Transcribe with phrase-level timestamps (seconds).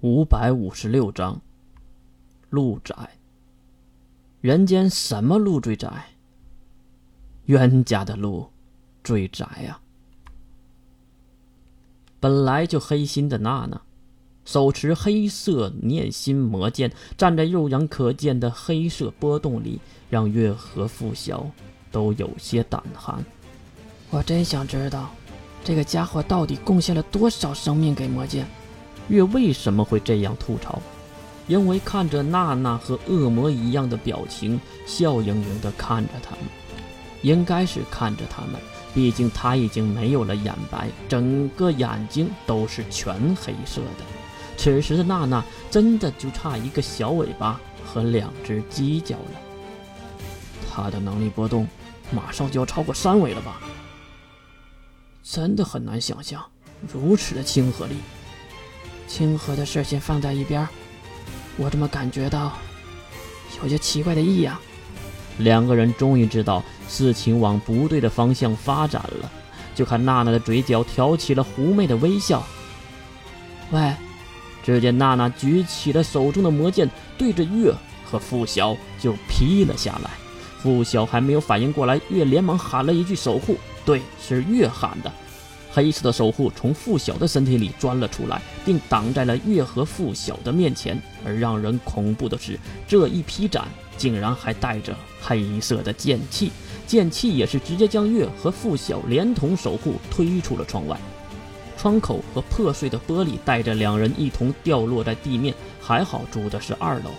[0.00, 1.40] 五百五十六章，
[2.50, 2.94] 路窄。
[4.40, 5.90] 人间什么路最窄？
[7.46, 8.48] 冤家的路
[9.02, 9.80] 最窄呀！
[12.20, 13.80] 本来就黑心的娜娜，
[14.44, 21.44] 手持黑色念心魔剑，站在肉眼可见的黑色波动里，让月和傅晓
[21.90, 23.24] 都有些胆寒。
[24.10, 25.10] 我真想知道，
[25.64, 28.46] 这个家伙到底贡献了多少生命给魔剑。
[29.08, 30.80] 月为什么会这样吐槽？
[31.46, 36.44] 因为看着娜娜和恶魔一样的表情，笑盈盈地看着他们，
[37.22, 38.60] 应该是看着他们。
[38.94, 44.04] 毕竟他已经没有了眼白，整个眼睛都是全黑色的。
[44.56, 49.40] 此时的娜娜真的就差一个小尾巴和两只犄角了。
[50.68, 51.66] 她的能力波动
[52.10, 53.60] 马上就要超过三维了吧？
[55.22, 56.44] 真的很难想象
[56.92, 57.94] 如此的亲和力。
[59.08, 60.68] 清河的事先放在一边，
[61.56, 62.52] 我怎么感觉到
[63.62, 64.56] 有些奇怪的异样？
[65.38, 69.30] 两个人终于知道事情往不对的方向发展了，
[69.74, 72.46] 就看娜娜的嘴角挑起了狐媚的微笑。
[73.70, 73.92] 喂！
[74.62, 77.72] 只见娜娜举起了手中的魔剑，对着月
[78.04, 80.10] 和傅晓就劈了下来。
[80.60, 83.56] 傅晓还没有反应过来，月连忙喊了一句“守护”，
[83.86, 85.10] 对，是月喊的。
[85.78, 91.00] 黑色的守护从傅晓的身体里钻了出来，并挡在了月和傅晓的面前。
[91.24, 93.64] 而让人恐怖的是，这一劈斩
[93.96, 96.50] 竟然还带着黑色的剑气，
[96.84, 100.98] 剑气也是直接将月和傅晓连同守护推出了窗外。
[101.76, 105.54] 窗口和破碎的玻璃带着两人一同掉落在地面。
[105.80, 107.10] 还好住的是二楼，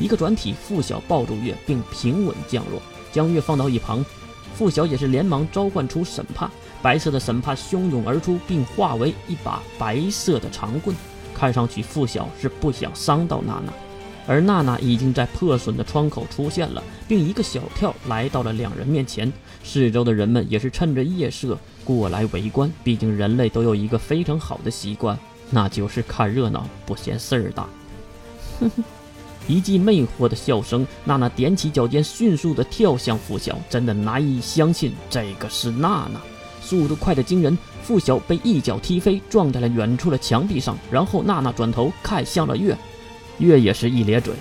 [0.00, 4.04] 一个转体，傅晓抱住月并平稳降落，将月放到一旁。
[4.58, 6.50] 傅晓也是连忙召唤出审判。
[6.82, 10.96] 白色的审判汹涌而出，并化为一把白色的长棍。
[11.32, 13.72] 看上去，傅晓是不想伤到娜娜，
[14.26, 19.32] 而娜娜已经在破损的窗口出现了，并一个小跳来到了两人面前。
[19.62, 22.68] 四周的人们也是趁着夜色过来围观。
[22.82, 25.16] 毕竟，人类都有一个非常好的习惯，
[25.50, 27.68] 那就是看热闹不嫌事儿大。
[28.58, 28.82] 哼哼，
[29.48, 33.58] 一记魅惑的笑声，娜娜踮起脚尖，迅速的跳向付晓。
[33.70, 36.20] 真的难以相信，这个是娜娜。
[36.60, 40.76] 速度快得惊人，付晓被一脚踢飞，撞在了远处的墙壁上。
[40.90, 42.76] 然后娜娜转头看向了月，
[43.38, 44.34] 月也是一咧嘴：“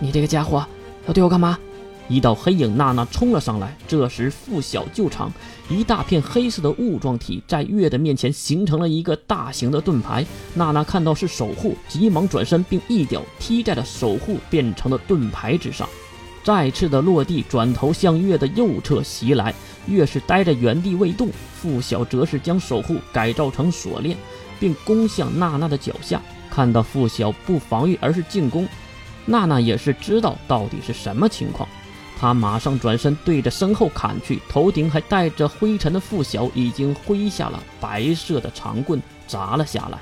[0.00, 0.64] 你这个家伙
[1.06, 1.58] 要对我干嘛？”
[2.08, 3.76] 一道黑影，娜娜冲了上来。
[3.86, 5.30] 这时傅晓救场，
[5.68, 10.24] 一大片黑色的雾状体在月的面前形成了一个大型的盾牌。
[10.54, 15.88] 娜娜看到是守护，急忙转身，并一脚踢在了守护变成的盾牌之上。
[16.42, 19.54] 再次的落地，转头向月的右侧袭来。
[19.86, 24.16] 月是呆在原地未动，傅晓则是将守护改造成锁链，
[24.58, 26.22] 并攻向娜娜的脚下。
[26.50, 28.66] 看到傅晓不防御而是进攻，
[29.26, 31.68] 娜娜也是知道到底是什么情况。
[32.20, 39.98] 他马上转身对着身后砍去，头顶还带着灰尘的傅晓已经挥下了白色的长棍砸了下来。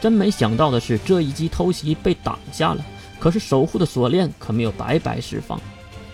[0.00, 2.84] 真没想到的是，这一击偷袭被挡下了。
[3.18, 5.60] 可是守护的锁链可没有白白释放，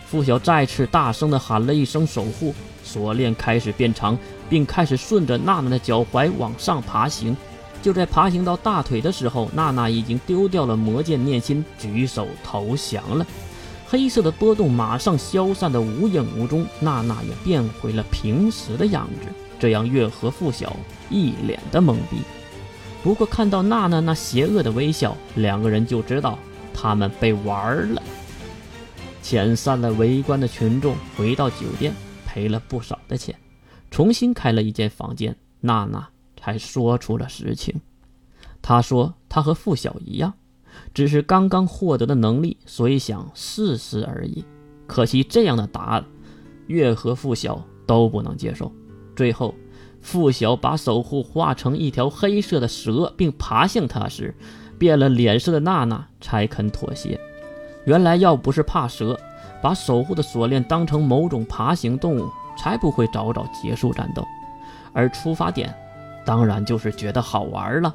[0.06, 4.18] 傅晓再次大声地喊了一声“守护”，锁链开始变长，
[4.48, 7.36] 并开始顺着娜娜的脚踝往上爬行。
[7.80, 13.24] 就在爬行到大腿的时候，娜娜已经丢掉了魔剑念心，举手投降了。
[13.88, 20.76] 黑色的波动马上消散得无影无踪，娜娜也变回了平时的样子，这让月和傅晓
[21.08, 22.18] 一脸的懵逼。
[23.02, 26.38] 不过看到娜娜那邪恶的微笑，两个人就知道。
[26.78, 28.02] 他们被玩了，
[29.22, 31.94] 遣散了围观的群众，回到酒店
[32.26, 33.34] 赔了不少的钱，
[33.90, 35.34] 重新开了一间房间。
[35.60, 36.06] 娜娜
[36.38, 37.80] 才说出了实情。
[38.60, 40.34] 她说：“她和付晓一样，
[40.94, 44.44] 只是刚刚获得的能力，所以想试试而已。
[44.86, 46.04] 可惜这样的答案，
[46.66, 48.72] 月和付晓都不能接受。
[49.14, 49.54] 最后，
[50.00, 54.34] 付晓把守护化成一条黑色的蛇，并爬向他时。”
[54.78, 57.18] 变了脸色的娜娜才肯妥协。
[57.86, 59.18] 原来要不是怕蛇，
[59.62, 62.28] 把守护的锁链当成某种爬行动物，
[62.58, 64.22] 才不会早早结束战斗。
[64.92, 65.74] 而出发点，
[66.26, 67.94] 当然就是觉得好玩了。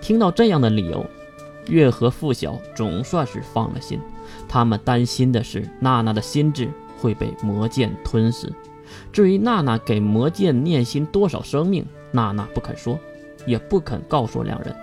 [0.00, 1.04] 听到这样的理由，
[1.68, 4.00] 月和付晓总算是放了心。
[4.48, 6.68] 他们担心的是娜娜的心智
[6.98, 8.52] 会被魔剑吞噬。
[9.12, 12.98] 至于娜娜给魔剑念心多少生命，娜娜不肯说，
[13.46, 14.74] 也不肯告诉两人。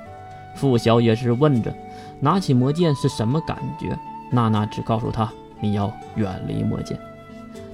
[0.56, 1.74] 傅晓也是问着，
[2.20, 3.98] 拿起魔剑是什么感觉？
[4.32, 7.00] 娜娜只告诉他：“你要远离魔剑。”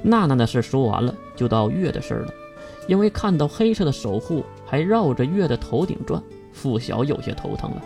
[0.04, 2.34] 娜娜的事说完了，就到月的事了。
[2.88, 7.82] 因为看到黑色的守护还绕着月的头顶转，傅晓有些头疼了。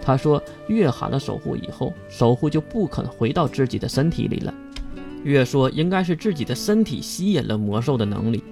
[0.00, 4.54] 他说，月喊了守护以后，守护就不肯回到自己的身体里了。
[5.22, 8.42] 月说，应该是自己的身体吸引了魔兽的能力。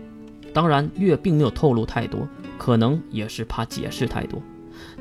[0.52, 2.28] 当然，月并没有透露太多，
[2.58, 4.42] 可能也是怕解释太多。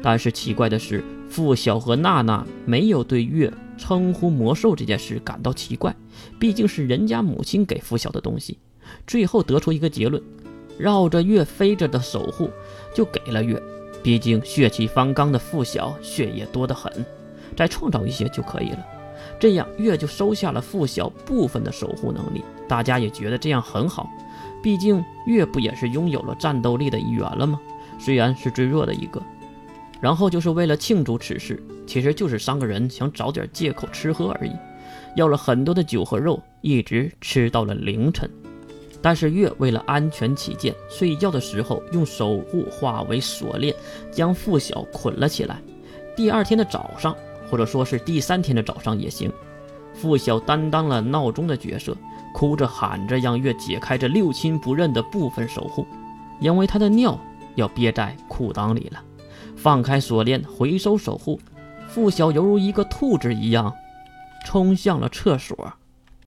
[0.01, 5.95] 但是奇怪的是，付晓和娜娜没有对月称呼魔兽这件事感到奇怪，
[6.39, 8.57] 毕竟是人家母亲给付晓的东西。
[9.06, 10.21] 最后得出一个结论：
[10.77, 12.50] 绕着月飞着的守护
[12.94, 13.62] 就给了月。
[14.04, 16.92] 毕竟血气方刚的付晓血液多得很，
[17.56, 18.86] 再创造一些就可以了。
[19.40, 24.10] 这样月就收下了付晓部分的守护能力，大家也觉得这样很好。
[24.64, 27.60] 毕竟月不也是拥有了战斗力的一员了吗？
[28.00, 29.22] 虽然是最弱的一个。
[30.00, 34.52] 然后就是为了庆祝此事，其实就是三个人想找点借口吃喝而已。
[35.16, 38.30] 要了很多的酒和肉，一直吃到了凌晨。
[39.02, 43.74] 但是月为了安全起见，睡觉的时候用守护化为锁链，
[44.12, 45.62] 将付晓捆了起来。
[46.16, 47.16] 第二天的早上，
[47.50, 49.32] 或者说是第三天的早上也行，
[49.94, 51.96] 付晓担当了闹钟的角色，
[52.34, 55.86] 哭着喊着让月解开这六亲不认的部分守护，
[56.40, 57.20] 因为他的尿
[57.56, 59.04] 要憋在裤裆里了。
[59.56, 61.40] 放开锁链，回收守护，
[61.88, 63.74] 付晓犹如一个兔子一样，
[64.46, 65.74] 冲向了厕所。